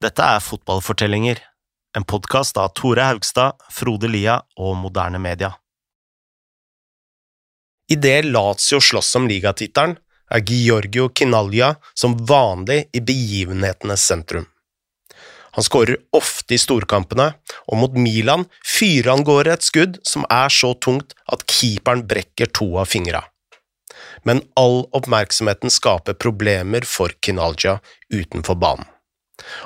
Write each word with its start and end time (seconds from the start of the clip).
Dette 0.00 0.24
er 0.24 0.40
Fotballfortellinger, 0.40 1.42
en 1.92 2.06
podkast 2.08 2.56
av 2.56 2.70
Tore 2.72 3.04
Haugstad, 3.04 3.58
Frode 3.68 4.08
Lia 4.08 4.38
og 4.56 4.78
Moderne 4.80 5.18
Media. 5.20 5.50
Idet 7.92 8.24
Lazio 8.24 8.78
slåss 8.80 9.10
om 9.18 9.26
ligatittelen, 9.28 9.98
er 10.32 10.40
Giorgio 10.48 11.10
Kinalja 11.12 11.74
som 11.92 12.14
vanlig 12.30 12.86
i 12.96 13.02
begivenhetenes 13.04 14.06
sentrum. 14.08 14.46
Han 15.58 15.66
skårer 15.66 15.98
ofte 16.16 16.56
i 16.56 16.60
storkampene, 16.62 17.34
og 17.68 17.76
mot 17.82 17.98
Milan 17.98 18.46
fyrer 18.64 19.10
han 19.10 19.24
gårde 19.26 19.52
et 19.52 19.66
skudd 19.66 19.98
som 20.08 20.24
er 20.32 20.48
så 20.48 20.70
tungt 20.80 21.12
at 21.28 21.44
keeperen 21.44 22.06
brekker 22.08 22.48
to 22.56 22.70
av 22.80 22.88
fingra. 22.88 23.20
Men 24.24 24.40
all 24.56 24.86
oppmerksomheten 24.96 25.68
skaper 25.68 26.16
problemer 26.16 26.88
for 26.88 27.12
Kinalja 27.20 27.76
utenfor 28.08 28.56
banen 28.64 28.88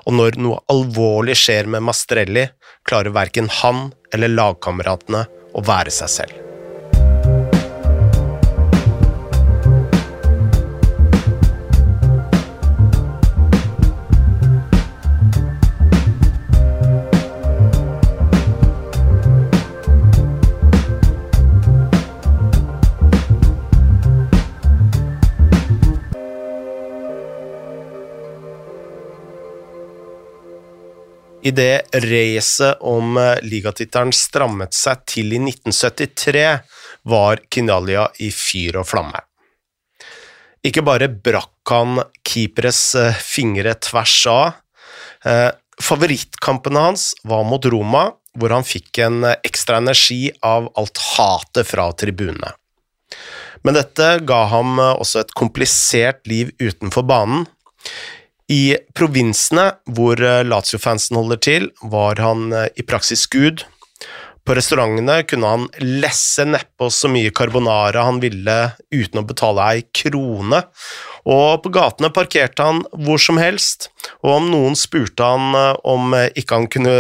og 0.05 0.17
når 0.19 0.41
noe 0.41 0.63
alvorlig 0.73 1.37
skjer 1.39 1.71
med 1.71 1.85
Mastrelli, 1.87 2.47
klarer 2.87 3.15
verken 3.15 3.51
han 3.63 3.89
eller 4.15 4.33
lagkameratene 4.33 5.27
å 5.55 5.65
være 5.65 5.95
seg 5.95 6.13
selv. 6.19 6.54
Idet 31.45 31.95
racet 31.95 32.81
om 32.81 33.17
eh, 33.21 33.37
ligatittelen 33.45 34.15
strammet 34.17 34.73
seg 34.73 35.03
til 35.11 35.35
i 35.37 35.41
1973, 35.43 36.45
var 37.05 37.43
Kinalia 37.53 38.07
i 38.25 38.31
fyr 38.33 38.79
og 38.81 38.89
flamme. 38.89 39.21
Ikke 40.65 40.81
bare 40.87 41.11
brakk 41.13 41.69
han 41.69 42.01
keeperes 42.25 42.81
eh, 42.97 43.21
fingre 43.21 43.77
tvers 43.77 44.17
av. 44.33 44.57
Eh, 45.29 45.51
favorittkampene 45.85 46.87
hans 46.87 47.11
var 47.29 47.45
mot 47.45 47.69
Roma, 47.69 48.07
hvor 48.41 48.57
han 48.57 48.65
fikk 48.65 49.03
en 49.05 49.21
ekstra 49.35 49.83
energi 49.85 50.33
av 50.41 50.73
alt 50.81 51.03
hatet 51.13 51.69
fra 51.69 51.91
tribunene. 51.93 52.57
Men 53.69 53.77
dette 53.77 54.15
ga 54.25 54.41
ham 54.49 54.81
også 54.81 55.21
et 55.23 55.37
komplisert 55.37 56.25
liv 56.29 56.57
utenfor 56.61 57.05
banen. 57.09 57.45
I 58.53 58.77
provinsene 58.97 59.71
hvor 59.97 60.21
eh, 60.21 60.43
Lazio-fansen 60.45 61.17
holder 61.17 61.41
til, 61.41 61.71
var 61.81 62.21
han 62.21 62.53
eh, 62.53 62.69
i 62.77 62.85
praksis 62.85 63.25
gud. 63.33 63.65
På 64.45 64.53
restaurantene 64.53 65.23
kunne 65.25 65.49
han 65.55 65.65
lesse 65.81 66.45
nedpå 66.45 66.91
så 66.93 67.09
mye 67.09 67.33
carbonara 67.33 68.03
han 68.05 68.19
ville 68.21 68.57
uten 68.93 69.23
å 69.23 69.25
betale 69.25 69.71
ei 69.73 69.87
krone, 69.97 70.61
og 71.25 71.63
på 71.65 71.73
gatene 71.73 72.13
parkerte 72.13 72.67
han 72.67 72.83
hvor 73.07 73.23
som 73.23 73.41
helst, 73.41 73.89
og 74.21 74.35
om 74.35 74.51
noen 74.53 74.77
spurte 74.77 75.25
han 75.25 75.57
eh, 75.57 75.81
om 75.89 76.13
ikke 76.13 76.61
han 76.61 76.69
kunne 76.69 76.97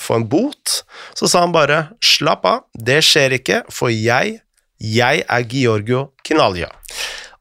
få 0.00 0.22
en 0.22 0.28
bot, 0.32 0.80
så 1.12 1.28
sa 1.28 1.44
han 1.44 1.52
bare 1.52 1.90
slapp 2.00 2.48
av, 2.48 2.64
det 2.72 3.02
skjer 3.04 3.36
ikke, 3.36 3.66
for 3.68 3.92
jeg, 3.92 4.38
jeg 4.80 5.24
er 5.28 5.48
Giorgio 5.52 6.06
Kinalia. 6.24 6.72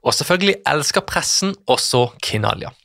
Og 0.03 0.14
selvfølgelig 0.14 0.59
elsker 0.67 1.08
pressen 1.08 1.56
også 1.72 2.09
Kinalja. 2.22 2.75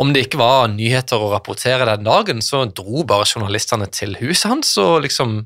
Om 0.00 0.14
det 0.14 0.26
ikke 0.26 0.40
var 0.40 0.70
nyheter 0.72 1.20
å 1.20 1.32
rapportere 1.34 1.88
den 1.88 2.06
dagen, 2.06 2.40
så 2.44 2.62
dro 2.64 3.02
bare 3.08 3.26
journalistene 3.28 3.88
til 3.92 4.14
huset 4.20 4.48
hans 4.52 4.70
og 4.80 5.02
liksom 5.04 5.42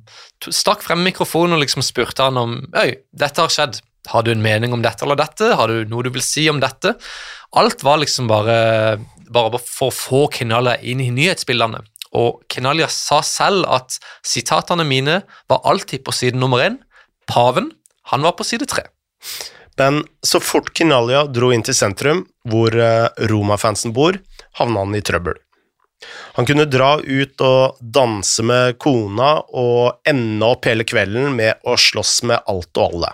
stakk 0.47 0.85
frem 0.85 1.03
mikrofonen 1.07 1.57
og 1.57 1.65
liksom 1.65 1.83
spurte 1.83 2.29
han 2.29 2.39
om 2.39 2.61
Øy, 2.77 2.95
dette 3.11 3.43
har 3.43 3.53
skjedd. 3.53 3.81
Har 4.13 4.23
du 4.23 4.35
en 4.35 4.45
mening 4.45 4.75
om 4.77 4.83
dette 4.85 5.07
eller 5.07 5.19
dette? 5.19 5.55
Har 5.57 5.73
du 5.73 5.89
noe 5.89 6.05
du 6.05 6.11
vil 6.13 6.25
si 6.25 6.45
om 6.53 6.61
dette? 6.63 6.93
Alt 7.57 7.83
var 7.87 8.03
liksom 8.03 8.29
bare, 8.29 9.01
bare 9.33 9.61
for 9.63 9.89
å 9.89 9.97
få 9.97 10.23
Kinalia 10.35 10.77
inn 10.85 11.01
i 11.01 11.11
nyhetsbildene. 11.15 11.81
Og 12.15 12.45
Kinalia 12.53 12.87
sa 12.93 13.23
selv 13.27 13.67
at 13.73 13.97
sitatene 14.27 14.85
mine 14.87 15.23
var 15.51 15.65
alltid 15.67 16.05
på 16.05 16.15
side 16.15 16.39
nummer 16.39 16.63
én. 16.63 16.79
Paven, 17.27 17.73
han 18.13 18.23
var 18.27 18.37
på 18.39 18.47
side 18.47 18.69
tre. 18.71 18.87
Men 19.81 20.05
så 20.23 20.39
fort 20.39 20.71
Kinalia 20.77 21.25
dro 21.27 21.51
inn 21.55 21.65
til 21.67 21.75
sentrum, 21.75 22.23
hvor 22.49 22.77
eh, 22.77 23.09
Roma-fansen 23.31 23.95
bor, 23.97 24.19
havna 24.61 24.85
han 24.85 24.97
i 24.97 25.03
trøbbel. 25.05 25.41
Han 26.37 26.47
kunne 26.47 26.67
dra 26.69 26.99
ut 27.01 27.41
og 27.41 27.79
danse 27.81 28.45
med 28.45 28.79
kona 28.83 29.39
og 29.57 30.09
ende 30.09 30.47
opp 30.47 30.69
hele 30.69 30.85
kvelden 30.85 31.33
med 31.37 31.63
å 31.65 31.77
slåss 31.81 32.23
med 32.29 32.43
alt 32.51 32.75
og 32.77 32.89
alle. 32.89 33.13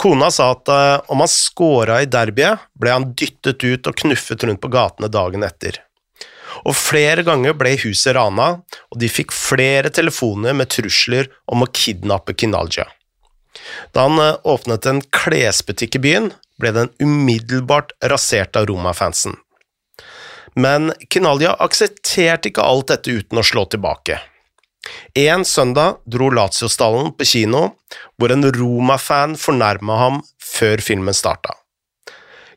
Kona 0.00 0.30
sa 0.32 0.52
at 0.54 0.70
uh, 0.72 1.12
om 1.12 1.20
han 1.20 1.28
scora 1.28 1.98
i 2.00 2.08
derbyet, 2.08 2.68
ble 2.80 2.92
han 2.94 3.10
dyttet 3.12 3.60
ut 3.60 3.88
og 3.90 3.98
knuffet 4.00 4.46
rundt 4.48 4.62
på 4.62 4.70
gatene 4.72 5.10
dagen 5.12 5.44
etter. 5.44 5.76
Og 6.64 6.72
flere 6.76 7.24
ganger 7.26 7.52
ble 7.56 7.74
huset 7.82 8.14
rana, 8.16 8.62
og 8.88 9.00
de 9.00 9.10
fikk 9.12 9.34
flere 9.36 9.92
telefoner 9.92 10.56
med 10.56 10.72
trusler 10.72 11.28
om 11.52 11.64
å 11.64 11.68
kidnappe 11.68 12.32
Kinalja. 12.32 12.86
Da 13.92 14.06
han 14.06 14.16
uh, 14.16 14.38
åpnet 14.48 14.88
en 14.88 15.02
klesbutikk 15.12 16.00
i 16.00 16.04
byen, 16.06 16.30
ble 16.60 16.72
den 16.76 16.90
umiddelbart 17.02 17.94
rasert 18.12 18.56
av 18.56 18.68
Roma-fansen. 18.70 19.36
Men 20.54 20.90
Kinalia 21.12 21.54
aksepterte 21.62 22.50
ikke 22.50 22.64
alt 22.66 22.90
dette 22.90 23.14
uten 23.20 23.38
å 23.38 23.46
slå 23.46 23.66
tilbake. 23.70 24.18
En 25.14 25.44
søndag 25.44 26.00
dro 26.08 26.30
Lazio-stallen 26.34 27.12
på 27.16 27.26
kino, 27.28 27.62
hvor 28.18 28.32
en 28.32 28.46
Roma-fan 28.54 29.36
fornærma 29.38 29.98
ham 30.00 30.22
før 30.42 30.82
filmen 30.82 31.14
starta. 31.14 31.54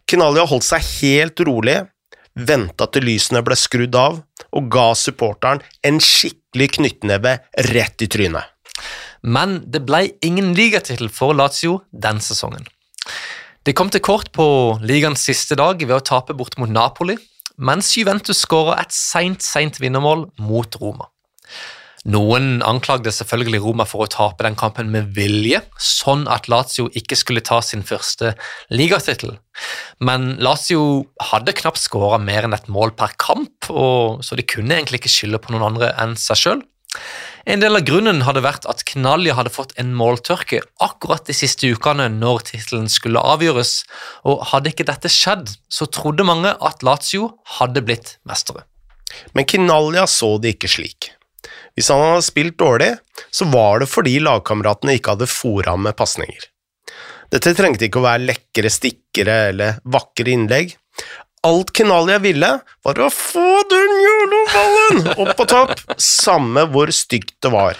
Kinalia 0.09 0.45
holdt 0.47 0.67
seg 0.67 0.87
helt 1.01 1.43
rolig, 1.47 1.77
venta 2.33 2.87
til 2.91 3.05
lysene 3.07 3.43
ble 3.45 3.57
skrudd 3.59 3.95
av, 3.95 4.21
og 4.53 4.69
ga 4.73 4.91
supporteren 4.97 5.61
en 5.85 5.99
skikkelig 6.01 6.69
knyttneve 6.77 7.37
rett 7.69 8.03
i 8.03 8.09
trynet. 8.09 8.49
Men 9.23 9.61
det 9.71 9.85
ble 9.87 10.09
ingen 10.25 10.51
ligatittel 10.57 11.11
for 11.13 11.35
Lazio 11.37 11.79
den 11.91 12.19
sesongen. 12.23 12.65
De 13.63 13.71
kom 13.71 13.87
til 13.87 14.01
kort 14.03 14.27
på 14.35 14.45
ligaens 14.83 15.21
siste 15.23 15.55
dag 15.55 15.79
ved 15.79 15.95
å 15.95 16.03
tape 16.03 16.35
bort 16.35 16.57
mot 16.59 16.67
Napoli, 16.67 17.15
mens 17.55 17.93
Juventus 17.95 18.41
skåra 18.43 18.75
et 18.81 18.91
seint, 18.91 19.39
seint 19.39 19.79
vinnermål 19.79 20.25
mot 20.43 20.75
Roma. 20.81 21.07
Noen 22.03 22.57
anklagde 22.67 23.13
selvfølgelig 23.15 23.61
Roma 23.63 23.85
for 23.87 24.03
å 24.03 24.09
tape 24.11 24.43
den 24.43 24.57
kampen 24.59 24.89
med 24.91 25.13
vilje, 25.15 25.61
sånn 25.79 26.25
at 26.27 26.49
Lazio 26.51 26.89
ikke 26.91 27.15
skulle 27.15 27.45
ta 27.47 27.61
sin 27.63 27.85
første 27.87 28.33
ligatittel. 28.67 29.37
Men 30.03 30.33
Lazio 30.43 31.05
hadde 31.31 31.55
knapt 31.55 31.79
skåra 31.79 32.19
mer 32.19 32.43
enn 32.43 32.57
et 32.57 32.67
mål 32.67 32.91
per 32.99 33.15
kamp, 33.15 33.69
så 33.71 34.35
de 34.35 34.43
kunne 34.43 34.75
egentlig 34.75 35.05
ikke 35.05 35.15
skylde 35.15 35.39
på 35.39 35.55
noen 35.55 35.69
andre 35.71 35.93
enn 36.03 36.19
seg 36.19 36.43
sjøl. 36.43 36.67
En 37.43 37.59
del 37.59 37.75
av 37.75 37.83
grunnen 37.83 38.21
hadde 38.23 38.43
vært 38.45 38.67
at 38.71 38.85
Knalja 38.87 39.35
hadde 39.35 39.51
fått 39.51 39.73
en 39.81 39.91
måltørke 39.97 40.61
akkurat 40.83 41.25
de 41.27 41.35
siste 41.35 41.67
ukene 41.67 42.05
når 42.13 42.45
tittelen 42.51 42.87
skulle 42.91 43.19
avgjøres, 43.19 43.81
og 44.23 44.45
hadde 44.53 44.71
ikke 44.71 44.87
dette 44.87 45.11
skjedd, 45.11 45.51
så 45.67 45.89
trodde 45.91 46.27
mange 46.27 46.53
at 46.55 46.85
Lazio 46.87 47.33
hadde 47.57 47.83
blitt 47.83 48.15
mestere. 48.29 48.63
Men 49.35 49.49
Knalja 49.49 50.07
så 50.07 50.37
det 50.39 50.55
ikke 50.55 50.71
slik. 50.71 51.11
Hvis 51.75 51.89
han 51.91 52.01
hadde 52.01 52.25
spilt 52.25 52.57
dårlig, 52.61 52.93
så 53.33 53.49
var 53.51 53.81
det 53.81 53.89
fordi 53.91 54.19
lagkameratene 54.23 54.95
ikke 54.97 55.17
hadde 55.17 55.29
fôra 55.29 55.73
ham 55.73 55.83
med 55.87 55.97
pasninger. 55.99 56.47
Dette 57.33 57.55
trengte 57.57 57.87
ikke 57.87 57.99
å 57.99 58.05
være 58.05 58.27
lekre 58.29 58.69
stikkere 58.69 59.37
eller 59.49 59.79
vakre 59.89 60.35
innlegg. 60.35 60.75
Alt 61.43 61.73
Kenalia 61.75 62.21
ville, 62.23 62.49
var 62.87 62.99
å 63.03 63.09
få 63.11 63.63
den 63.67 63.97
jævla 63.99 64.37
ballen 64.53 65.09
opp 65.25 65.33
på 65.35 65.45
topp, 65.51 65.73
samme 65.99 66.63
hvor 66.71 66.91
stygt 66.95 67.35
det 67.43 67.51
var, 67.51 67.75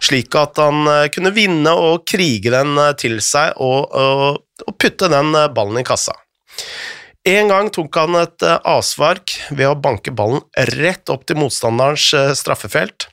slik 0.00 0.32
at 0.40 0.56
han 0.62 0.86
eh, 0.88 1.10
kunne 1.12 1.34
vinne 1.36 1.74
og 1.76 2.06
krige 2.08 2.54
den 2.54 2.72
eh, 2.80 2.94
til 2.96 3.18
seg 3.20 3.60
og, 3.60 3.92
og, 3.92 4.40
og 4.64 4.78
putte 4.80 5.12
den 5.12 5.36
eh, 5.36 5.50
ballen 5.52 5.82
i 5.82 5.84
kassa. 5.84 6.16
En 7.28 7.52
gang 7.52 7.68
tok 7.74 8.00
han 8.00 8.16
et 8.22 8.46
avsvark 8.48 9.36
ved 9.52 9.68
å 9.68 9.76
banke 9.78 10.14
ballen 10.16 10.40
rett 10.72 11.12
opp 11.12 11.28
til 11.28 11.38
motstanderens 11.38 12.08
straffefelt. 12.40 13.06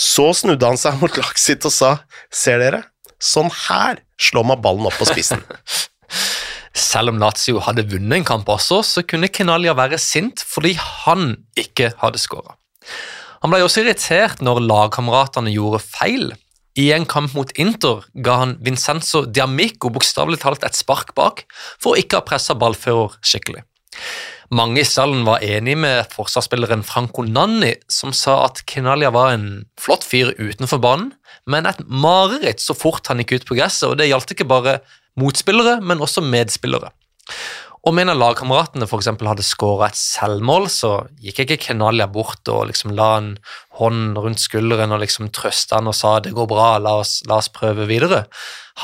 Så 0.00 0.32
snudde 0.34 0.66
han 0.66 0.80
seg 0.80 0.96
mot 0.98 1.12
laget 1.20 1.44
sitt 1.44 1.68
og 1.68 1.76
sa, 1.76 1.92
ser 2.32 2.58
dere, 2.64 2.82
sånn 3.22 3.52
her 3.68 4.00
slår 4.16 4.48
man 4.48 4.64
ballen 4.64 4.88
opp 4.88 4.96
på 4.98 5.12
spissen. 5.12 5.44
Selv 6.72 7.12
om 7.12 7.20
Lazio 7.20 7.60
hadde 7.60 7.84
vunnet 7.90 8.22
en 8.22 8.28
kamp 8.28 8.48
også, 8.48 8.80
så 8.86 9.04
kunne 9.04 9.30
Kenalja 9.32 9.74
være 9.76 10.00
sint 10.00 10.44
fordi 10.48 10.74
han 10.78 11.34
ikke 11.58 11.92
hadde 12.00 12.20
skåra. 12.20 12.56
Han 13.42 13.52
ble 13.52 13.60
også 13.64 13.82
irritert 13.82 14.42
når 14.44 14.62
lagkameratene 14.64 15.52
gjorde 15.52 15.82
feil. 15.84 16.30
I 16.78 16.88
en 16.96 17.04
kamp 17.04 17.34
mot 17.36 17.50
Inter 17.60 18.06
ga 18.24 18.38
han 18.40 18.54
Vincenzo 18.64 19.26
Diamico 19.28 19.90
bokstavelig 19.92 20.40
talt 20.40 20.62
et 20.64 20.78
spark 20.78 21.12
bak 21.18 21.44
for 21.82 21.92
å 21.92 22.00
ikke 22.00 22.20
ha 22.20 22.24
pressa 22.24 22.56
ballfører 22.56 23.18
skikkelig. 23.20 23.64
Mange 24.52 24.82
i 24.82 24.84
stallen 24.84 25.24
var 25.24 25.44
enig 25.44 25.78
med 25.80 26.10
forsvarsspilleren 26.12 26.84
Franco 26.84 27.24
Nanni, 27.24 27.72
som 27.88 28.12
sa 28.16 28.42
at 28.46 28.60
Kenalia 28.68 29.12
var 29.12 29.32
en 29.32 29.46
flott 29.80 30.04
fyr 30.04 30.34
utenfor 30.36 30.80
banen, 30.80 31.12
men 31.48 31.68
et 31.68 31.80
mareritt 31.88 32.60
så 32.60 32.76
fort 32.76 33.08
han 33.08 33.22
gikk 33.22 33.32
ut 33.32 33.46
på 33.48 33.56
gresset, 33.56 33.88
og 33.88 33.96
det 34.00 34.10
gjaldt 34.10 34.34
ikke 34.34 34.48
bare 34.48 34.78
motspillere, 35.20 35.80
men 35.84 36.02
også 36.04 36.24
medspillere. 36.24 36.92
Om 37.82 37.98
en 37.98 38.12
av 38.12 38.18
lagkameratene 38.20 38.86
eksempel, 38.86 39.26
hadde 39.26 39.42
skåra 39.42 39.88
et 39.90 39.98
selvmål, 39.98 40.68
så 40.70 40.92
gikk 41.18 41.40
ikke 41.42 41.58
Kenalia 41.64 42.06
bort 42.06 42.46
og 42.52 42.68
liksom 42.68 42.92
la 42.94 43.08
en 43.18 43.32
hånd 43.80 44.20
rundt 44.22 44.38
skulderen 44.38 44.94
og 44.94 45.02
liksom 45.02 45.32
trøste 45.34 45.74
han 45.74 45.90
og 45.90 45.96
sa 45.98 46.20
det 46.22 46.30
går 46.36 46.46
bra, 46.46 46.76
la 46.78 47.00
oss, 47.00 47.16
la 47.26 47.40
oss 47.42 47.50
prøve 47.50 47.88
videre. 47.90 48.28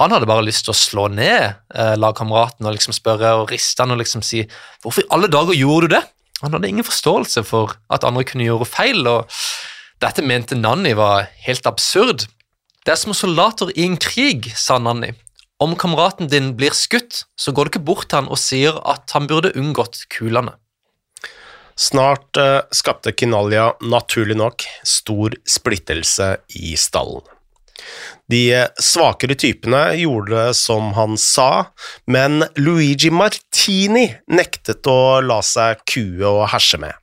Han 0.00 0.10
hadde 0.10 0.26
bare 0.26 0.42
lyst 0.48 0.66
til 0.66 0.74
å 0.74 0.80
slå 0.80 1.06
ned 1.14 1.44
eh, 1.46 1.94
lagkameraten 1.94 2.66
og 2.66 2.74
liksom 2.74 2.96
spørre 2.96 3.36
og 3.38 3.52
riste 3.54 3.86
han 3.86 3.94
og 3.94 4.02
liksom 4.02 4.24
si 4.26 4.42
hvorfor 4.82 5.06
i 5.06 5.10
alle 5.14 5.30
dager 5.30 5.54
gjorde 5.54 5.86
du 5.86 5.94
det? 5.94 6.02
Han 6.42 6.58
hadde 6.58 6.70
ingen 6.70 6.86
forståelse 6.86 7.46
for 7.46 7.78
at 7.94 8.06
andre 8.06 8.26
kunne 8.26 8.46
gjøre 8.46 8.66
feil, 8.66 9.06
og 9.10 9.30
dette 10.02 10.26
mente 10.26 10.58
Nanni 10.58 10.92
var 10.98 11.30
helt 11.46 11.70
absurd. 11.70 12.26
Det 12.82 12.94
er 12.94 12.98
som 12.98 13.14
soldater 13.14 13.70
i 13.74 13.86
en 13.86 13.98
krig, 13.98 14.50
sa 14.58 14.78
Nanni. 14.82 15.14
Om 15.58 15.74
kameraten 15.76 16.28
din 16.30 16.52
blir 16.56 16.70
skutt, 16.70 17.24
så 17.36 17.52
går 17.52 17.66
du 17.66 17.72
ikke 17.72 17.86
bort 17.90 18.06
til 18.10 18.20
han 18.20 18.30
og 18.30 18.38
sier 18.38 18.76
at 18.86 19.10
han 19.16 19.26
burde 19.26 19.50
unngått 19.58 20.04
kulene. 20.14 20.54
Snart 21.78 22.38
eh, 22.38 22.60
skapte 22.74 23.12
Kinalja 23.14 23.72
naturlig 23.82 24.36
nok 24.38 24.62
stor 24.86 25.34
splittelse 25.46 26.36
i 26.58 26.76
stallen. 26.78 27.26
De 28.30 28.42
eh, 28.54 28.70
svakere 28.82 29.34
typene 29.38 29.82
gjorde 29.98 30.34
det 30.36 30.54
som 30.58 30.92
han 30.94 31.18
sa, 31.18 31.70
men 32.06 32.44
Luigi 32.58 33.10
Martini 33.14 34.08
nektet 34.30 34.86
å 34.90 35.18
la 35.22 35.38
seg 35.42 35.82
kue 35.90 36.22
og 36.26 36.48
herse 36.54 36.78
med. 36.82 36.94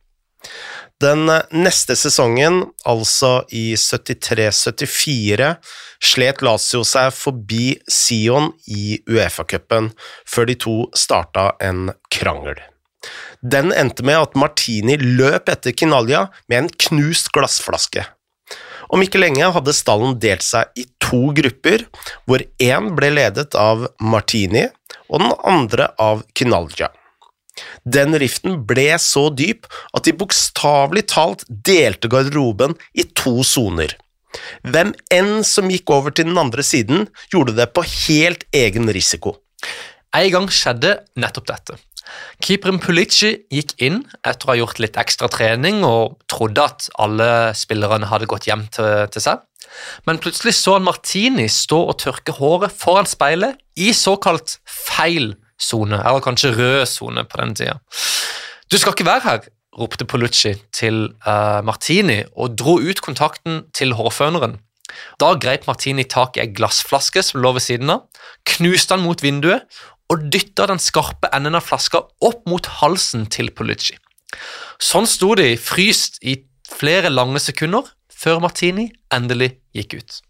Den 1.04 1.28
neste 1.52 1.96
sesongen, 2.00 2.62
altså 2.88 3.42
i 3.52 3.74
73-74, 3.76 5.50
slet 6.00 6.44
Lazio 6.46 6.86
seg 6.88 7.10
forbi 7.12 7.76
Sion 7.92 8.54
i 8.72 9.02
Uefa-cupen 9.04 9.92
før 10.24 10.48
de 10.48 10.56
to 10.56 10.78
starta 10.96 11.50
en 11.60 11.90
krangel. 12.14 12.62
Den 13.44 13.74
endte 13.76 14.08
med 14.08 14.22
at 14.22 14.40
Martini 14.40 14.96
løp 15.02 15.52
etter 15.52 15.76
Kinalja 15.76 16.30
med 16.48 16.62
en 16.62 16.74
knust 16.88 17.34
glassflaske. 17.36 18.08
Om 18.88 19.04
ikke 19.04 19.20
lenge 19.20 19.52
hadde 19.52 19.76
stallen 19.76 20.16
delt 20.22 20.46
seg 20.46 20.72
i 20.80 20.86
to 21.04 21.26
grupper, 21.36 21.84
hvor 22.24 22.40
én 22.62 22.94
ble 22.96 23.12
ledet 23.18 23.52
av 23.60 23.90
Martini 24.00 24.70
og 25.10 25.20
den 25.20 25.34
andre 25.44 25.92
av 26.00 26.24
Kinalja. 26.38 26.94
Den 27.84 28.18
riften 28.20 28.62
ble 28.68 28.90
så 29.02 29.30
dyp 29.32 29.70
at 29.96 30.08
de 30.08 30.16
bokstavelig 30.18 31.06
talt 31.14 31.46
delte 31.48 32.12
garderoben 32.12 32.76
i 32.94 33.08
to 33.18 33.44
soner. 33.48 33.96
Hvem 34.68 34.92
enn 35.14 35.44
som 35.48 35.72
gikk 35.72 35.92
over 35.96 36.12
til 36.12 36.28
den 36.28 36.40
andre 36.40 36.64
siden, 36.66 37.08
gjorde 37.32 37.56
det 37.56 37.70
på 37.76 37.86
helt 37.88 38.44
egen 38.56 38.92
risiko. 38.92 39.38
En 40.16 40.32
gang 40.32 40.48
skjedde 40.52 40.98
nettopp 41.20 41.48
dette. 41.52 41.78
Keeperen 42.44 42.78
Pulici 42.84 43.32
gikk 43.52 43.74
inn 43.82 44.04
etter 44.22 44.46
å 44.46 44.52
ha 44.52 44.58
gjort 44.60 44.82
litt 44.84 45.00
ekstra 45.02 45.30
trening 45.32 45.82
og 45.88 46.20
trodde 46.32 46.68
at 46.68 46.90
alle 47.02 47.30
spillerne 47.58 48.10
hadde 48.12 48.30
gått 48.30 48.48
hjem 48.50 48.68
til, 48.76 49.08
til 49.12 49.24
seg. 49.24 49.42
Men 50.06 50.22
plutselig 50.22 50.54
så 50.60 50.78
han 50.78 50.86
Martini 50.86 51.48
stå 51.52 51.80
og 51.90 51.98
tørke 52.04 52.36
håret 52.38 52.76
foran 52.76 53.10
speilet 53.10 53.58
i 53.82 53.90
såkalt 53.98 54.60
feil 54.70 55.34
sone, 55.62 56.00
eller 56.02 56.24
kanskje 56.24 56.54
rød 56.56 56.86
sone 56.90 57.26
på 57.28 57.42
den 57.42 57.56
tida. 57.56 57.80
Du 58.72 58.78
skal 58.78 58.96
ikke 58.96 59.08
være 59.08 59.26
her, 59.26 59.50
ropte 59.76 60.08
Polucci 60.08 60.56
til 60.74 61.10
uh, 61.28 61.62
Martini 61.66 62.22
og 62.36 62.56
dro 62.60 62.78
ut 62.80 63.02
kontakten 63.04 63.66
til 63.76 63.96
hårføneren. 63.98 64.60
Da 65.20 65.34
grep 65.42 65.68
Martini 65.68 66.06
tak 66.08 66.38
i 66.38 66.46
ei 66.46 66.54
glassflaske 66.56 67.24
som 67.26 67.42
lå 67.44 67.56
ved 67.58 67.66
siden 67.66 67.92
av, 67.92 68.06
knuste 68.56 68.96
den 68.96 69.04
mot 69.06 69.24
vinduet 69.24 69.66
og 70.12 70.28
dytta 70.32 70.68
den 70.70 70.82
skarpe 70.82 71.32
enden 71.34 71.58
av 71.58 71.66
flaska 71.66 72.04
opp 72.24 72.46
mot 72.50 72.70
halsen 72.80 73.26
til 73.32 73.52
Polucci. 73.56 73.98
Sånn 74.82 75.08
sto 75.10 75.34
de 75.40 75.56
fryst 75.60 76.20
i 76.22 76.38
flere 76.70 77.12
lange 77.12 77.42
sekunder 77.42 77.88
før 78.12 78.42
Martini 78.44 78.90
endelig 79.14 79.56
gikk 79.76 80.00
ut. 80.00 80.22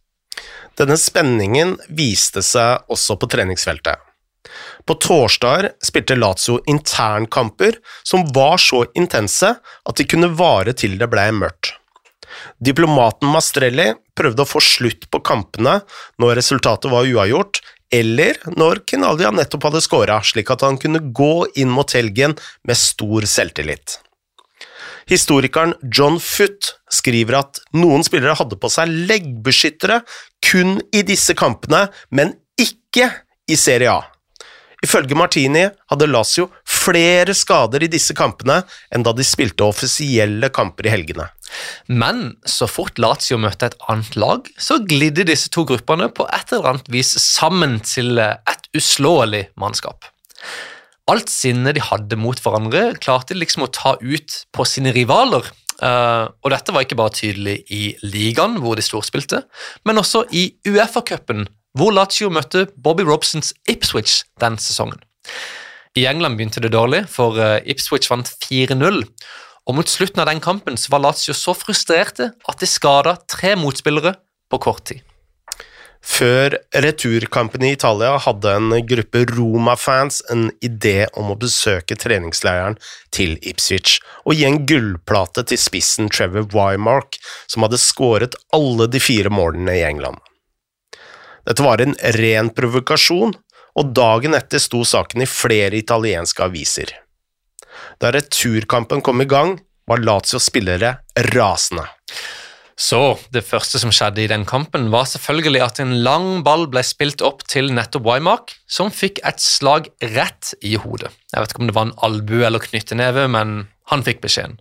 Denne 0.80 0.98
spenningen 1.00 1.78
viste 1.95 2.44
seg 2.44 2.89
også 2.92 3.16
på 3.19 3.30
treningsfeltet. 3.31 4.01
På 4.86 4.97
torsdager 5.01 5.71
spilte 5.83 6.18
Lazio 6.18 6.59
internkamper 6.69 7.80
som 8.03 8.27
var 8.36 8.62
så 8.62 8.83
intense 8.97 9.56
at 9.57 9.97
de 9.97 10.07
kunne 10.09 10.33
vare 10.38 10.75
til 10.77 11.00
det 11.01 11.09
blei 11.12 11.31
mørkt. 11.36 11.74
Diplomaten 12.59 13.30
Mastrelli 13.31 13.92
prøvde 14.18 14.44
å 14.44 14.50
få 14.50 14.62
slutt 14.63 15.09
på 15.12 15.21
kampene 15.25 15.80
når 16.21 16.38
resultatet 16.39 16.92
var 16.92 17.07
uavgjort, 17.07 17.62
eller 17.94 18.39
når 18.57 18.81
Kinalia 18.89 19.31
nettopp 19.31 19.69
hadde 19.69 19.83
scora, 19.83 20.18
slik 20.25 20.50
at 20.51 20.65
han 20.65 20.80
kunne 20.81 21.03
gå 21.15 21.45
inn 21.59 21.71
mot 21.71 21.92
helgen 21.95 22.36
med 22.68 22.80
stor 22.80 23.27
selvtillit. 23.30 24.00
Historikeren 25.06 25.75
John 25.94 26.18
Foot 26.19 26.74
skriver 26.92 27.38
at 27.44 27.62
noen 27.77 28.03
spillere 28.06 28.36
hadde 28.39 28.57
på 28.57 28.71
seg 28.74 28.89
leggbeskyttere 29.12 30.01
kun 30.45 30.80
i 30.95 31.03
disse 31.06 31.36
kampene, 31.38 31.86
men 32.09 32.33
ikke 32.57 33.12
i 33.45 33.57
Serie 33.59 33.94
A. 33.94 34.01
Ifølge 34.83 35.16
Martini 35.18 35.63
hadde 35.92 36.10
Lazio 36.10 36.50
flere 36.68 37.36
skader 37.38 37.86
i 37.86 37.92
disse 37.92 38.16
kampene 38.18 38.62
enn 38.94 39.06
da 39.06 39.13
de 39.16 39.25
spilte 39.25 39.66
offisielle 39.68 40.50
kamper 40.54 40.89
i 40.89 40.94
helgene. 40.94 41.30
Men 41.88 42.36
så 42.50 42.68
fort 42.69 43.00
Lazio 43.00 43.39
møtte 43.42 43.69
et 43.69 43.77
annet 43.92 44.18
lag, 44.19 44.50
så 44.57 44.81
glidde 44.83 45.27
disse 45.30 45.51
to 45.54 45.63
gruppene 45.68 46.10
på 46.12 46.27
et 46.27 46.51
eller 46.51 46.74
annet 46.74 46.92
vis 46.92 47.13
sammen 47.22 47.80
til 47.86 48.19
et 48.19 48.69
uslåelig 48.75 49.48
mannskap. 49.62 50.10
Alt 51.12 51.30
sinnet 51.30 51.78
de 51.78 51.83
hadde 51.86 52.18
mot 52.18 52.39
hverandre, 52.42 52.95
klarte 52.98 53.36
de 53.36 53.44
liksom 53.44 53.68
å 53.68 53.74
ta 53.74 53.94
ut 54.01 54.39
på 54.56 54.66
sine 54.66 54.94
rivaler. 54.95 55.45
Uh, 55.75 56.31
og 56.42 56.54
dette 56.54 56.71
var 56.74 56.86
ikke 56.86 56.98
bare 56.98 57.13
tydelig 57.13 57.60
i 57.74 57.83
ligaen, 58.07 58.57
hvor 58.63 58.80
de 58.80 58.86
storspilte, 58.86 59.44
men 59.86 60.01
også 60.01 60.24
i 60.33 60.48
Uefa-cupen, 60.66 61.45
hvor 61.75 61.94
Lazio 61.95 62.31
møtte 62.31 62.66
Bobby 62.75 63.06
Robsons 63.07 63.54
Ipswich 63.69 64.24
den 64.42 64.57
sesongen. 64.62 65.01
I 65.95 66.06
England 66.10 66.39
begynte 66.39 66.63
det 66.63 66.74
dårlig, 66.75 67.06
for 67.12 67.39
eh, 67.39 67.62
Ipswich 67.72 68.10
vant 68.12 68.31
4-0. 68.44 69.04
Og 69.66 69.77
Mot 69.77 69.89
slutten 69.89 70.22
av 70.22 70.30
den 70.30 70.44
kampen 70.44 70.77
var 70.92 71.04
Lazio 71.04 71.33
så 71.36 71.56
frustrerte 71.57 72.31
at 72.36 72.62
de 72.62 72.69
skada 72.69 73.16
tre 73.31 73.56
motspillere 73.59 74.16
på 74.52 74.61
kort 74.61 74.85
tid. 74.92 75.04
Før 76.06 76.54
returkampen 76.85 77.64
i 77.66 77.71
Italia 77.73 78.11
hadde 78.21 78.52
en 78.54 78.76
gruppe 78.85 79.23
Roma-fans 79.31 80.19
en 80.30 80.52
idé 80.61 81.07
om 81.18 81.31
å 81.33 81.38
besøke 81.42 81.97
treningsleiren 81.97 82.78
til 83.16 83.40
Ipswich 83.42 83.97
og 84.21 84.38
gi 84.38 84.45
en 84.45 84.61
gullplate 84.69 85.47
til 85.49 85.59
spissen 85.59 86.11
Trevor 86.14 86.45
Wymark, 86.54 87.18
som 87.49 87.66
hadde 87.66 87.81
skåret 87.81 88.38
alle 88.54 88.85
de 88.92 89.02
fire 89.02 89.33
målene 89.33 89.80
i 89.80 89.83
England. 89.88 90.21
Dette 91.45 91.66
var 91.66 91.81
en 91.81 91.95
ren 92.18 92.49
provokasjon, 92.56 93.35
og 93.75 93.92
dagen 93.95 94.37
etter 94.37 94.61
sto 94.64 94.83
saken 94.87 95.25
i 95.25 95.30
flere 95.30 95.78
italienske 95.78 96.44
aviser. 96.45 96.94
Da 98.02 98.11
returkampen 98.16 99.04
kom 99.06 99.21
i 99.21 99.30
gang, 99.30 99.59
var 99.85 100.02
Lazios 100.02 100.47
spillere 100.49 100.95
rasende. 101.35 101.85
Så 102.75 103.16
det 103.31 103.45
første 103.47 103.80
som 103.80 103.92
skjedde 103.94 104.25
i 104.25 104.28
den 104.28 104.44
kampen, 104.47 104.90
var 104.92 105.07
selvfølgelig 105.07 105.61
at 105.64 105.80
en 105.80 105.94
lang 106.04 106.42
ball 106.44 106.66
ble 106.71 106.83
spilt 106.83 107.23
opp 107.23 107.45
til 107.47 107.71
nettopp 107.71 108.04
Wymark, 108.04 108.52
som 108.68 108.92
fikk 108.92 109.21
et 109.23 109.40
slag 109.40 109.87
rett 110.16 110.52
i 110.59 110.75
hodet. 110.75 111.14
Jeg 111.31 111.40
vet 111.40 111.54
ikke 111.54 111.64
om 111.64 111.71
det 111.71 111.78
var 111.78 111.87
en 111.87 111.97
albue 112.04 112.44
eller 112.44 112.64
knytteneve, 112.64 113.30
men 113.31 113.69
han 113.92 114.04
fikk 114.04 114.19
beskjeden. 114.25 114.59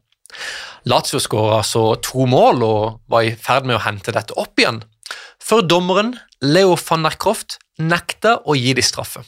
Lazio 0.86 1.18
skåra 1.22 1.62
så 1.66 1.94
to 2.04 2.26
mål 2.28 2.62
og 2.66 3.00
var 3.10 3.26
i 3.26 3.34
ferd 3.34 3.66
med 3.66 3.78
å 3.78 3.84
hente 3.86 4.14
dette 4.14 4.36
opp 4.38 4.60
igjen, 4.60 4.82
før 5.42 5.64
dommeren 5.66 6.14
Leo 6.44 6.76
van 6.80 7.06
der 7.06 7.16
Croft 7.20 7.58
nekta 7.78 8.38
å 8.44 8.56
gi 8.58 8.74
de 8.76 8.84
straffe. 8.84 9.24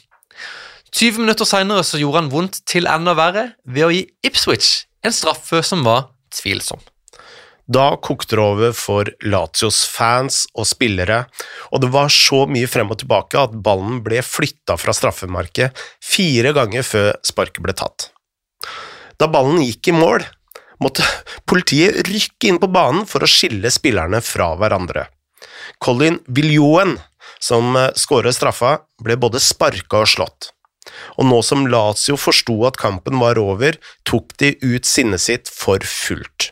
20 0.95 1.23
minutter 1.23 1.45
senere 1.45 1.83
gjorde 1.99 2.21
han 2.21 2.29
vondt 2.31 2.61
til 2.69 2.87
enda 2.89 3.13
verre 3.17 3.49
ved 3.65 3.85
å 3.85 3.93
gi 3.93 4.05
Ipswich 4.25 4.85
en 5.05 5.15
straffe 5.15 5.61
som 5.63 5.83
var 5.85 6.07
tvilsom. 6.33 6.79
Da 7.67 7.97
kokte 7.99 8.37
det 8.37 8.43
over 8.43 8.71
for 8.71 9.09
Latios 9.27 9.81
fans 9.91 10.45
og 10.55 10.69
spillere, 10.69 11.25
og 11.75 11.81
det 11.83 11.89
var 11.91 12.07
så 12.13 12.45
mye 12.47 12.69
frem 12.71 12.93
og 12.93 13.01
tilbake 13.01 13.41
at 13.41 13.57
ballen 13.63 13.99
ble 14.05 14.21
flytta 14.23 14.77
fra 14.79 14.95
straffemarket 14.95 15.75
fire 15.99 16.53
ganger 16.55 16.87
før 16.87 17.11
sparket 17.27 17.59
ble 17.65 17.75
tatt. 17.75 18.07
Da 19.19 19.27
ballen 19.27 19.59
gikk 19.65 19.91
i 19.91 19.97
mål, 19.97 20.23
måtte 20.79 21.03
politiet 21.49 22.07
rykke 22.07 22.53
inn 22.53 22.61
på 22.61 22.71
banen 22.71 23.03
for 23.09 23.25
å 23.25 23.29
skille 23.29 23.71
spillerne 23.73 24.23
fra 24.23 24.53
hverandre. 24.55 25.09
Colin 25.83 26.19
Viljoen, 26.27 26.97
som 27.39 27.75
eh, 27.75 27.91
skåret 27.99 28.35
straffa, 28.37 28.77
ble 29.03 29.17
både 29.19 29.41
sparka 29.43 30.03
og 30.05 30.13
slått. 30.13 30.53
og 31.19 31.25
nå 31.27 31.41
som 31.43 31.65
Lazio 31.67 32.15
forsto 32.17 32.53
at 32.67 32.77
kampen 32.79 33.19
var 33.19 33.37
over, 33.41 33.75
tok 34.07 34.31
de 34.39 34.53
ut 34.63 34.85
sinnet 34.87 35.21
sitt 35.21 35.51
for 35.51 35.83
fullt. 35.83 36.51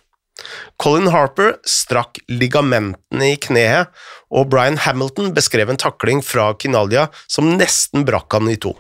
Colin 0.81 1.07
Harper 1.13 1.55
strakk 1.65 2.19
ligamentene 2.29 3.31
i 3.31 3.37
kneet, 3.41 3.89
og 4.29 4.49
Brian 4.51 4.77
Hamilton 4.83 5.31
beskrev 5.33 5.71
en 5.71 5.79
takling 5.79 6.21
fra 6.25 6.51
Kinalia 6.59 7.07
som 7.31 7.55
nesten 7.55 8.05
brakk 8.07 8.35
han 8.35 8.51
i 8.51 8.57
to. 8.59 8.75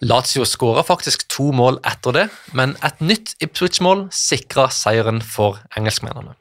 Lazio 0.00 0.46
skåra 0.48 0.84
faktisk 0.86 1.26
to 1.28 1.50
mål 1.52 1.80
etter 1.84 2.16
det, 2.16 2.28
men 2.56 2.72
et 2.86 3.02
nytt 3.04 3.34
Ipswich-mål 3.44 4.06
sikra 4.14 4.70
seieren 4.72 5.20
for 5.20 5.60
engelskmennene. 5.76 6.38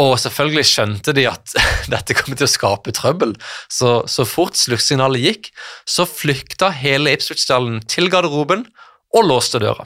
Og 0.00 0.14
selvfølgelig 0.20 0.64
skjønte 0.70 1.12
de 1.16 1.26
at 1.28 1.52
dette 1.92 2.16
kom 2.16 2.36
til 2.36 2.46
å 2.46 2.50
skape 2.50 2.94
trøbbel, 2.96 3.34
så 3.68 4.02
så 4.08 4.24
fort 4.28 4.56
sluttsignalet 4.56 5.26
gikk, 5.26 5.50
så 5.84 6.06
flykta 6.08 6.70
hele 6.76 7.12
Ipswich-stallen 7.16 7.82
til 7.90 8.08
garderoben 8.12 8.66
og 9.12 9.28
låste 9.28 9.60
døra. 9.62 9.84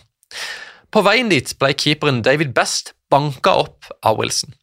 På 0.95 1.03
veien 1.05 1.31
dit 1.33 1.51
ble 1.59 1.73
keeperen 1.75 2.23
David 2.25 2.55
Best 2.57 2.95
banka 3.11 3.57
opp 3.65 3.91
av 4.07 4.21
Wilson. 4.21 4.55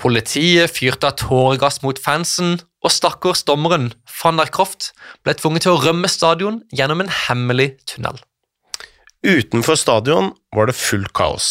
Politiet 0.00 0.72
fyrte 0.72 1.10
av 1.10 1.18
tåregass 1.20 1.80
mot 1.84 1.98
fansen, 2.00 2.60
og 2.80 2.92
stakkars 2.94 3.42
dommeren 3.44 3.90
van 4.22 4.38
der 4.40 4.48
Croft 4.52 4.94
ble 5.24 5.34
tvunget 5.36 5.66
til 5.66 5.74
å 5.74 5.80
rømme 5.82 6.08
stadion 6.08 6.62
gjennom 6.72 7.02
en 7.04 7.12
hemmelig 7.26 7.74
tunnel. 7.90 8.16
Utenfor 9.20 9.76
stadion 9.76 10.32
var 10.56 10.70
det 10.70 10.78
fullt 10.80 11.12
kaos. 11.12 11.50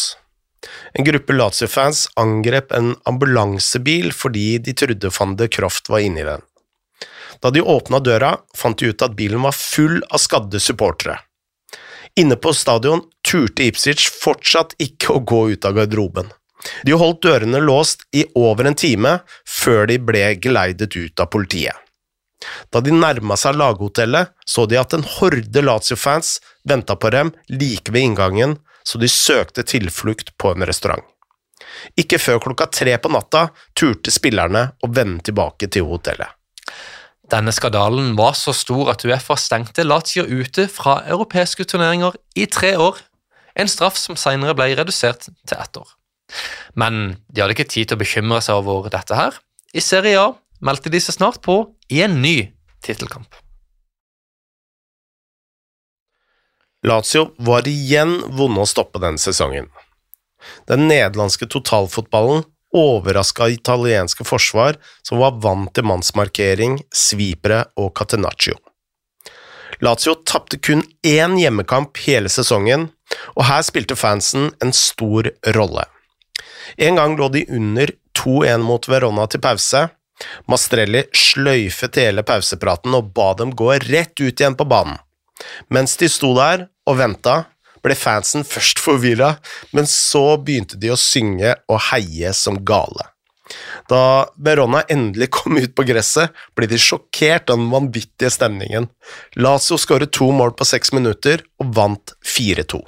En 0.92 1.04
gruppe 1.04 1.32
Lazio-fans 1.32 2.06
angrep 2.20 2.72
en 2.76 2.92
ambulansebil 3.08 4.10
fordi 4.12 4.58
de 4.58 4.74
trodde 4.76 5.12
van 5.18 5.36
de 5.36 5.48
Croft 5.48 5.88
var 5.88 6.04
inni 6.04 6.26
den. 6.26 6.44
Da 7.40 7.50
de 7.50 7.62
åpna 7.62 8.00
døra, 8.04 8.34
fant 8.56 8.78
de 8.78 8.90
ut 8.92 9.02
at 9.02 9.16
bilen 9.16 9.40
var 9.46 9.56
full 9.56 10.02
av 10.10 10.20
skadde 10.20 10.60
supportere. 10.60 11.16
Inne 12.20 12.36
på 12.36 12.52
stadion 12.52 13.00
turte 13.24 13.64
Ipswich 13.70 14.10
fortsatt 14.12 14.74
ikke 14.82 15.14
å 15.14 15.24
gå 15.24 15.42
ut 15.54 15.64
av 15.64 15.78
garderoben. 15.78 16.28
De 16.84 16.92
holdt 16.92 17.22
dørene 17.24 17.62
låst 17.64 18.02
i 18.12 18.26
over 18.36 18.68
en 18.68 18.76
time 18.76 19.20
før 19.48 19.86
de 19.88 19.96
ble 20.10 20.24
geleidet 20.42 20.96
ut 20.96 21.22
av 21.22 21.30
politiet. 21.32 21.76
Da 22.72 22.80
de 22.80 22.92
nærma 22.92 23.36
seg 23.36 23.56
laghotellet, 23.60 24.32
så 24.48 24.64
de 24.66 24.78
at 24.80 24.94
en 24.96 25.04
horde 25.04 25.62
Lazio-fans 25.64 26.38
venta 26.68 26.96
på 26.96 27.12
dem 27.12 27.32
like 27.52 27.92
ved 27.92 28.10
inngangen, 28.10 28.56
så 28.90 28.98
de 28.98 29.08
søkte 29.10 29.62
tilflukt 29.62 30.34
på 30.40 30.54
en 30.54 30.66
restaurant. 30.66 31.04
Ikke 32.00 32.18
før 32.18 32.40
klokka 32.42 32.66
tre 32.74 32.96
på 32.98 33.10
natta 33.12 33.50
turte 33.78 34.10
spillerne 34.10 34.70
å 34.82 34.90
vende 34.90 35.22
tilbake 35.28 35.68
til 35.70 35.86
hotellet. 35.86 36.28
Denne 37.30 37.52
skandalen 37.54 38.16
var 38.18 38.34
så 38.34 38.50
stor 38.56 38.90
at 38.90 39.04
Uefa 39.06 39.36
stengte 39.38 39.84
Lazio 39.86 40.24
ute 40.26 40.66
fra 40.72 40.98
europeiske 41.06 41.66
turneringer 41.70 42.16
i 42.34 42.48
tre 42.50 42.74
år, 42.74 42.98
en 43.54 43.70
straff 43.70 43.98
som 44.00 44.18
senere 44.18 44.56
ble 44.58 44.72
redusert 44.78 45.28
til 45.28 45.56
ett 45.58 45.78
år. 45.78 45.92
Men 46.74 47.20
de 47.30 47.42
hadde 47.42 47.54
ikke 47.54 47.70
tid 47.70 47.90
til 47.90 47.98
å 47.98 48.02
bekymre 48.02 48.40
seg 48.42 48.58
over 48.58 48.90
dette 48.90 49.14
her. 49.14 49.38
I 49.74 49.82
Serie 49.84 50.18
A 50.18 50.32
meldte 50.66 50.90
de 50.90 50.98
seg 51.02 51.18
snart 51.18 51.38
på 51.44 51.62
i 51.90 52.02
en 52.02 52.18
ny 52.22 52.50
tittelkamp. 52.82 53.30
Lazio 56.86 57.30
var 57.36 57.68
igjen 57.68 58.22
vonde 58.32 58.62
å 58.64 58.68
stoppe 58.68 59.02
den 59.02 59.18
sesongen. 59.20 59.68
Den 60.68 60.86
nederlandske 60.88 61.48
totalfotballen 61.52 62.46
overraska 62.72 63.48
italienske 63.48 64.24
forsvar 64.24 64.78
som 65.02 65.18
var 65.18 65.36
vant 65.42 65.72
til 65.74 65.84
mannsmarkering, 65.90 66.78
svipere 66.94 67.64
og 67.76 67.92
catenaccio. 67.98 68.56
Lazio 69.80 70.14
tapte 70.28 70.60
kun 70.60 70.82
én 71.06 71.36
hjemmekamp 71.40 71.98
hele 72.06 72.30
sesongen, 72.32 72.88
og 73.34 73.46
her 73.48 73.62
spilte 73.66 73.96
fansen 73.98 74.50
en 74.62 74.72
stor 74.76 75.30
rolle. 75.56 75.86
En 76.76 77.00
gang 77.00 77.16
lå 77.18 77.28
de 77.34 77.46
under 77.48 77.92
2-1 78.18 78.64
mot 78.64 78.88
Verona 78.88 79.26
til 79.26 79.42
pause. 79.42 79.88
Mastrelli 80.46 81.06
sløyfet 81.16 81.96
hele 81.96 82.22
pausepraten 82.26 82.94
og 82.96 83.12
ba 83.16 83.32
dem 83.38 83.54
gå 83.56 83.72
rett 83.88 84.14
ut 84.20 84.40
igjen 84.40 84.56
på 84.56 84.68
banen. 84.68 85.00
Mens 85.72 85.96
de 86.00 86.08
sto 86.10 86.32
der 86.36 86.68
og 86.88 86.98
venta, 87.00 87.44
ble 87.84 87.96
fansen 87.96 88.44
først 88.44 88.80
forvirra, 88.82 89.36
men 89.72 89.88
så 89.88 90.36
begynte 90.36 90.76
de 90.80 90.92
å 90.92 91.00
synge 91.00 91.54
og 91.70 91.80
heie 91.90 92.34
som 92.36 92.60
gale. 92.66 93.08
Da 93.90 94.30
Berona 94.38 94.84
endelig 94.92 95.30
kom 95.34 95.58
ut 95.58 95.72
på 95.74 95.84
gresset, 95.88 96.30
ble 96.54 96.68
de 96.70 96.78
sjokkert 96.78 97.50
av 97.50 97.58
den 97.58 97.70
vanvittige 97.72 98.30
stemningen. 98.30 98.86
Lazio 99.40 99.78
skåret 99.80 100.12
to 100.14 100.30
mål 100.34 100.54
på 100.58 100.68
seks 100.68 100.94
minutter 100.94 101.42
og 101.62 101.72
vant 101.74 102.14
4-2. 102.22 102.78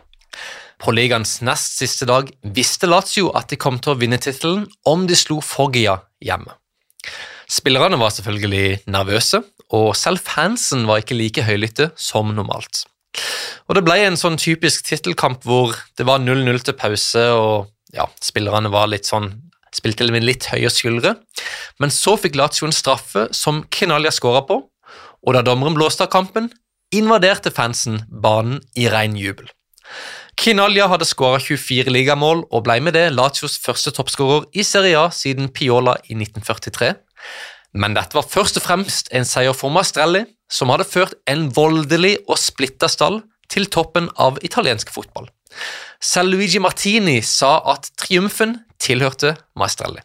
På 0.82 0.94
ligaens 0.94 1.37
nest 1.47 1.76
siste 1.78 2.06
dag 2.11 2.30
visste 2.42 2.90
Lazio 2.90 3.30
at 3.38 3.50
de 3.52 3.59
kom 3.59 3.78
til 3.82 3.94
å 3.94 3.99
vinne 3.99 4.18
tittelen 4.23 4.64
om 4.88 5.06
de 5.06 5.18
slo 5.18 5.38
Foggia 5.42 6.00
hjemme. 6.23 6.54
Spillerne 7.50 7.99
var 8.00 8.14
selvfølgelig 8.14 8.82
nervøse, 8.90 9.42
og 9.72 9.92
selv 9.96 10.20
fansen 10.22 10.86
var 10.88 11.02
ikke 11.02 11.18
like 11.18 11.44
høylytte 11.46 11.90
som 11.96 12.34
normalt. 12.36 12.84
Og 13.68 13.76
Det 13.76 13.84
ble 13.84 13.98
en 14.06 14.18
sånn 14.20 14.38
typisk 14.40 14.86
tittelkamp 14.88 15.44
hvor 15.44 15.74
det 15.98 16.06
var 16.08 16.20
0-0 16.20 16.64
til 16.64 16.76
pause, 16.76 17.24
og 17.32 17.72
ja, 17.92 18.06
spillerne 18.20 18.72
var 18.72 18.90
litt 18.92 19.08
sånn 19.08 19.32
spilte 19.72 20.08
med 20.12 20.26
litt 20.26 20.50
høye 20.52 20.70
skuldre. 20.72 21.16
Men 21.80 21.92
så 21.92 22.18
fikk 22.20 22.36
Lazio 22.36 22.68
en 22.68 22.76
straffe 22.76 23.28
som 23.36 23.62
Kinalia 23.72 24.12
skåra 24.12 24.44
på, 24.48 24.58
og 25.22 25.36
da 25.36 25.42
dommeren 25.46 25.76
blåste 25.78 26.04
av 26.04 26.12
kampen, 26.12 26.50
invaderte 26.92 27.52
fansen 27.54 28.02
banen 28.08 28.60
i 28.76 28.88
ren 28.92 29.16
jubel. 29.16 29.48
Kinalia 30.36 30.88
hadde 30.88 31.08
skåra 31.08 31.40
24 31.40 31.92
ligamål 31.92 32.44
og 32.50 32.64
ble 32.66 32.78
med 32.84 32.96
det 32.96 33.10
Lazios 33.14 33.58
første 33.62 33.92
toppskårer 33.94 34.48
i 34.56 34.64
Serie 34.66 34.98
A 34.98 35.08
siden 35.12 35.50
Piola 35.52 35.98
i 36.08 36.16
1943. 36.16 36.92
Men 37.72 37.96
dette 37.96 38.16
var 38.16 38.28
først 38.28 38.60
og 38.60 38.66
fremst 38.66 39.08
en 39.16 39.24
seier 39.24 39.56
for 39.56 39.72
Mastrelli, 39.72 40.26
som 40.52 40.72
hadde 40.72 40.88
ført 40.88 41.14
en 41.30 41.48
voldelig 41.56 42.18
og 42.26 42.36
splitta 42.40 42.90
stall 42.92 43.22
til 43.52 43.68
toppen 43.72 44.10
av 44.20 44.38
italiensk 44.44 44.92
fotball. 44.92 45.28
Selv 46.02 46.34
Luigi 46.34 46.60
Martini 46.60 47.20
sa 47.24 47.58
at 47.72 47.88
triumfen 48.00 48.58
tilhørte 48.82 49.36
Maestrelli. 49.56 50.04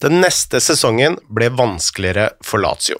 Den 0.00 0.22
neste 0.22 0.62
sesongen 0.64 1.18
ble 1.28 1.50
vanskeligere 1.52 2.30
for 2.46 2.62
Lazio. 2.62 2.96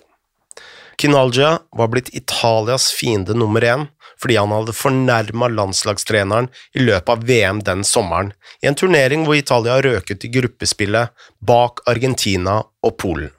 Kinalgia 1.00 1.58
var 1.72 1.88
blitt 1.88 2.12
Italias 2.12 2.90
fiende 2.92 3.34
nummer 3.34 3.64
én 3.64 3.86
fordi 4.20 4.36
han 4.36 4.52
hadde 4.52 4.74
fornærma 4.76 5.48
landslagstreneren 5.48 6.50
i 6.76 6.82
løpet 6.84 7.08
av 7.08 7.22
VM 7.24 7.62
den 7.64 7.84
sommeren, 7.88 8.34
i 8.60 8.68
en 8.68 8.76
turnering 8.76 9.22
hvor 9.24 9.38
Italia 9.38 9.78
røket 9.80 10.26
i 10.26 10.32
gruppespillet 10.34 11.14
bak 11.40 11.80
Argentina 11.88 12.58
og 12.84 12.98
Polen. 13.00 13.30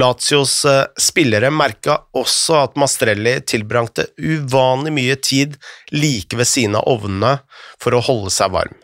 Lazios 0.00 0.54
eh, 0.64 0.86
spillere 0.96 1.50
merka 1.52 1.98
også 2.16 2.56
at 2.62 2.78
Mastrelli 2.80 3.34
tilbrangte 3.44 4.06
uvanlig 4.16 4.94
mye 4.96 5.16
tid 5.20 5.58
like 5.92 6.38
ved 6.40 6.48
siden 6.48 6.78
av 6.80 6.88
ovnene 6.88 7.34
for 7.82 7.96
å 7.96 8.00
holde 8.06 8.32
seg 8.32 8.54
varm. 8.54 8.78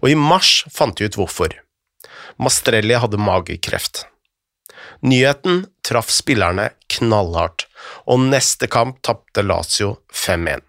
Og 0.00 0.08
i 0.08 0.16
mars 0.16 0.62
fant 0.72 0.96
de 0.96 1.10
ut 1.10 1.20
hvorfor. 1.20 1.58
Mastrelli 2.40 2.96
hadde 2.96 3.20
magekreft. 3.20 4.06
Nyheten 5.02 5.64
traff 5.82 6.12
spillerne 6.14 6.68
knallhardt, 6.92 7.66
og 8.06 8.20
neste 8.30 8.68
kamp 8.70 9.00
tapte 9.02 9.42
Lazio 9.42 9.96
5-1. 10.14 10.62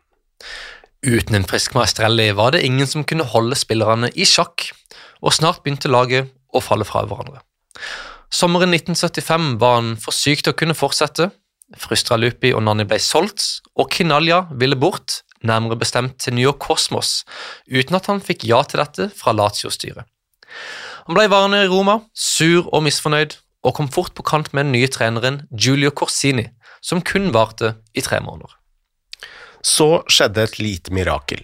Uten 1.03 1.37
en 1.37 1.45
frisk 1.45 1.75
Maestrelli 1.77 2.31
var 2.33 2.55
det 2.55 2.63
ingen 2.65 2.89
som 2.89 3.05
kunne 3.05 3.27
holde 3.29 3.57
spillerne 3.59 4.09
i 4.15 4.25
sjakk, 4.25 4.71
og 5.21 5.35
snart 5.35 5.61
begynte 5.61 5.91
laget 5.91 6.31
å 6.49 6.63
falle 6.63 6.87
fra 6.87 7.03
hverandre. 7.05 7.43
Sommeren 8.33 8.73
1975 8.73 9.59
var 9.61 9.77
han 9.77 9.93
for 10.01 10.15
syk 10.15 10.41
til 10.41 10.55
å 10.55 10.57
kunne 10.57 10.77
fortsette. 10.77 11.29
Frustralupi 11.77 12.55
og 12.57 12.63
Nanni 12.65 12.87
ble 12.89 12.97
solgt, 13.03 13.61
og 13.77 13.91
Kinalja 13.93 14.47
ville 14.57 14.79
bort, 14.79 15.21
nærmere 15.45 15.77
bestemt 15.77 16.17
til 16.23 16.37
New 16.37 16.47
York 16.47 16.63
Cosmos, 16.63 17.21
uten 17.69 17.99
at 17.99 18.09
han 18.09 18.23
fikk 18.23 18.47
ja 18.49 18.63
til 18.65 18.81
dette 18.81 19.11
fra 19.13 19.35
Lazio-styret. 19.37 20.09
Han 21.05 21.17
ble 21.17 21.27
værende 21.29 21.65
i 21.65 21.69
Roma, 21.69 21.99
sur 22.15 22.69
og 22.71 22.85
misfornøyd, 22.87 23.35
og 23.63 23.75
kom 23.77 23.89
fort 23.91 24.13
på 24.15 24.25
kant 24.27 24.51
med 24.53 24.67
den 24.67 24.75
nye 24.75 24.91
treneren 24.91 25.43
Giulio 25.51 25.91
Corsini, 25.95 26.49
som 26.83 27.01
kun 27.01 27.31
varte 27.35 27.75
i 27.95 28.03
tre 28.03 28.19
måneder. 28.23 28.51
Så 29.63 30.03
skjedde 30.11 30.43
et 30.43 30.59
lite 30.59 30.93
mirakel. 30.93 31.43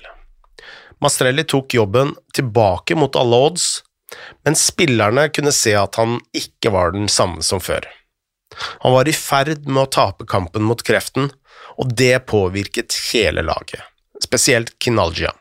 Mastrelli 0.99 1.45
tok 1.47 1.73
jobben 1.73 2.11
tilbake 2.35 2.97
mot 2.99 3.15
alle 3.15 3.39
odds, 3.47 3.67
men 4.43 4.57
spillerne 4.59 5.29
kunne 5.31 5.53
se 5.55 5.75
at 5.79 5.95
han 6.01 6.17
ikke 6.35 6.73
var 6.75 6.91
den 6.91 7.07
samme 7.07 7.45
som 7.45 7.63
før. 7.63 7.87
Han 8.83 8.95
var 8.97 9.07
i 9.07 9.15
ferd 9.15 9.67
med 9.69 9.85
å 9.85 9.91
tape 9.93 10.27
kampen 10.27 10.65
mot 10.67 10.81
kreften, 10.83 11.29
og 11.79 11.93
det 11.95 12.25
påvirket 12.27 12.97
hele 13.13 13.45
laget, 13.45 13.79
spesielt 14.19 14.73
Kinalgia. 14.83 15.31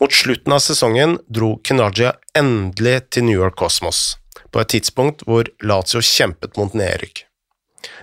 Mot 0.00 0.14
slutten 0.14 0.54
av 0.54 0.62
sesongen 0.64 1.18
dro 1.30 1.58
Kinalgia 1.62 2.16
endelig 2.38 3.10
til 3.14 3.28
New 3.28 3.38
York 3.38 3.58
Cosmos 3.58 4.16
på 4.52 4.62
et 4.62 4.72
tidspunkt 4.74 5.24
hvor 5.28 5.48
Lazio 5.64 6.02
kjempet 6.04 6.56
mot 6.58 6.74
nedrykk. 6.76 7.24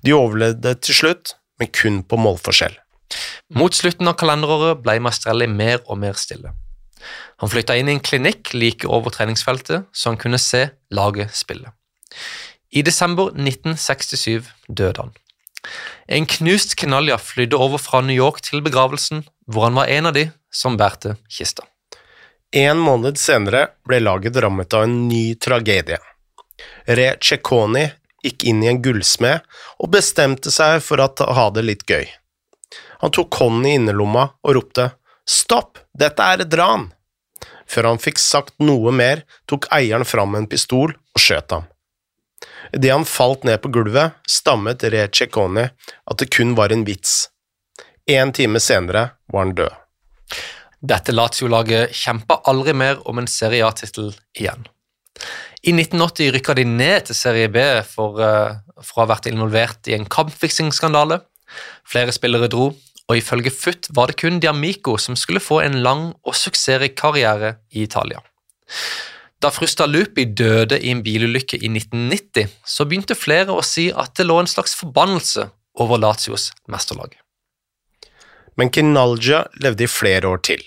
De 0.06 0.16
overlevde 0.16 0.76
til 0.84 0.98
slutt, 1.00 1.36
men 1.60 1.72
kun 1.72 2.02
på 2.04 2.20
målforskjell. 2.20 2.76
Mot 3.56 3.76
slutten 3.76 4.10
av 4.10 4.18
kalenderåret 4.20 4.82
ble 4.84 4.98
Mastrelli 5.04 5.48
mer 5.48 5.82
og 5.86 6.00
mer 6.02 6.18
stille. 6.20 6.54
Han 7.44 7.52
flytta 7.52 7.76
inn 7.78 7.90
i 7.90 7.96
en 7.96 8.04
klinikk 8.04 8.54
like 8.56 8.88
over 8.88 9.14
treningsfeltet, 9.14 9.86
så 9.92 10.12
han 10.12 10.20
kunne 10.20 10.42
se 10.42 10.68
laget 10.96 11.36
spille. 11.36 11.74
I 12.72 12.82
desember 12.84 13.32
1967 13.36 14.50
døde 14.68 15.04
han. 15.04 15.14
En 16.08 16.28
knust 16.30 16.76
Kenalja 16.80 17.18
flydde 17.22 17.58
over 17.58 17.82
fra 17.82 18.02
New 18.06 18.16
York 18.16 18.42
til 18.46 18.64
begravelsen, 18.66 19.24
hvor 19.48 19.68
han 19.68 19.78
var 19.78 19.92
en 19.92 20.10
av 20.12 20.18
de 20.18 20.28
som 20.54 20.78
bærte 20.78 21.16
kista. 21.30 21.66
En 22.56 22.80
måned 22.80 23.18
senere 23.20 23.68
ble 23.88 24.00
laget 24.04 24.38
rammet 24.42 24.74
av 24.78 24.86
en 24.86 25.00
ny 25.10 25.36
tragedie. 25.42 25.98
Re 26.88 27.14
Cecconi 27.22 27.86
gikk 28.26 28.46
inn 28.50 28.64
i 28.64 28.70
en 28.72 28.82
gullsmed 28.82 29.46
og 29.80 29.92
bestemte 29.94 30.54
seg 30.54 30.82
for 30.84 31.02
å 31.02 31.10
ha 31.38 31.50
det 31.54 31.66
litt 31.66 31.86
gøy. 31.90 32.06
Han 33.04 33.14
tok 33.14 33.38
hånden 33.42 33.68
i 33.70 33.76
innerlomma 33.78 34.30
og 34.44 34.58
ropte 34.58 34.90
Stopp, 35.26 35.80
dette 35.98 36.22
er 36.22 36.44
et 36.46 36.54
ran! 36.54 36.92
Før 37.66 37.90
han 37.90 38.02
fikk 38.02 38.20
sagt 38.22 38.54
noe 38.62 38.92
mer, 38.94 39.24
tok 39.50 39.66
eieren 39.74 40.06
fram 40.06 40.36
en 40.38 40.46
pistol 40.50 40.94
og 40.94 41.22
skjøt 41.22 41.56
ham. 41.56 41.66
Idet 42.74 42.92
han 42.94 43.08
falt 43.10 43.46
ned 43.48 43.62
på 43.64 43.72
gulvet, 43.74 44.20
stammet 44.30 44.86
Re 44.94 45.08
Cecconi 45.10 45.66
at 45.66 46.20
det 46.22 46.30
kun 46.34 46.54
var 46.58 46.74
en 46.74 46.86
vits. 46.86 47.26
En 48.06 48.34
time 48.34 48.62
senere 48.62 49.08
var 49.34 49.48
han 49.48 49.56
død. 49.58 49.82
Dette 50.86 51.14
Lazio-laget 51.16 51.96
kjempa 51.98 52.44
aldri 52.46 52.76
mer 52.78 53.02
om 53.10 53.18
en 53.18 53.30
Serie 53.30 53.66
A-tittel 53.66 54.12
igjen. 54.38 54.68
I 55.66 55.74
1980 55.74 56.34
rykka 56.36 56.56
de 56.58 56.66
ned 56.70 57.08
til 57.08 57.18
Serie 57.18 57.50
B 57.50 57.62
for, 57.88 58.20
uh, 58.22 58.60
for 58.82 59.00
å 59.00 59.06
ha 59.06 59.12
vært 59.16 59.30
involvert 59.32 59.90
i 59.90 59.96
en 59.98 60.06
kampfiksingsskandale. 60.06 61.22
Flere 61.88 62.14
spillere 62.14 62.50
dro, 62.52 62.70
og 63.06 63.18
ifølge 63.18 63.54
FUT 63.54 63.90
var 63.96 64.10
det 64.10 64.20
kun 64.22 64.40
Diamico 64.42 64.98
som 65.02 65.18
skulle 65.18 65.44
få 65.44 65.62
en 65.64 65.80
lang 65.86 66.08
og 66.26 66.38
suksessrik 66.38 66.98
karriere 67.00 67.58
i 67.74 67.86
Italia. 67.86 68.22
Da 69.42 69.52
Frusta 69.54 69.86
Lupi 69.86 70.26
døde 70.26 70.80
i 70.82 70.90
en 70.94 71.04
bilulykke 71.06 71.60
i 71.60 71.70
1990, 71.70 72.50
så 72.66 72.88
begynte 72.88 73.18
flere 73.18 73.54
å 73.54 73.66
si 73.66 73.92
at 73.94 74.16
det 74.18 74.26
lå 74.26 74.40
en 74.42 74.50
slags 74.50 74.74
forbannelse 74.80 75.50
over 75.82 76.02
Lazios 76.02 76.50
mesterlag. 76.72 77.14
Men 78.56 78.72
Kinalja 78.72 79.44
levde 79.62 79.86
i 79.86 79.92
flere 79.92 80.32
år 80.32 80.42
til. 80.48 80.64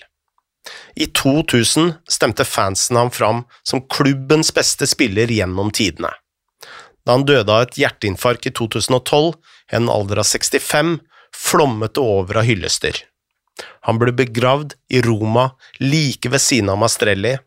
I 0.95 1.05
2000 1.05 1.93
stemte 2.09 2.45
fansen 2.45 2.97
ham 2.99 3.11
fram 3.11 3.43
som 3.63 3.81
klubbens 3.87 4.53
beste 4.53 4.87
spiller 4.87 5.31
gjennom 5.31 5.71
tidene. 5.71 6.11
Da 7.05 7.15
han 7.15 7.25
døde 7.25 7.53
av 7.53 7.67
et 7.67 7.79
hjerteinfarkt 7.79 8.49
i 8.49 8.53
2012, 8.53 9.33
i 9.71 9.77
en 9.79 9.89
alder 9.89 10.21
av 10.21 10.27
65, 10.29 10.97
flommet 11.35 11.95
det 11.95 12.03
over 12.03 12.41
av 12.41 12.49
hyllester. 12.49 13.05
Han 13.87 13.99
ble 14.01 14.13
begravd 14.15 14.75
i 14.93 15.01
Roma, 15.05 15.49
like 15.79 16.29
ved 16.29 16.43
siden 16.43 16.71
av 16.73 16.79
Mastrelli, 16.83 17.37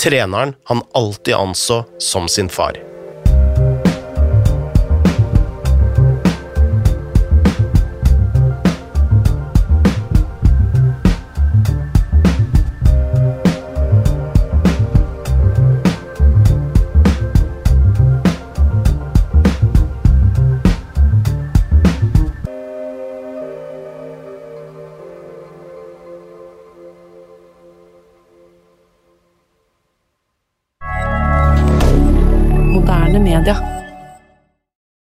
treneren 0.00 0.56
han 0.70 0.82
alltid 0.94 1.34
anså 1.34 1.84
som 1.98 2.28
sin 2.28 2.48
far. 2.48 2.93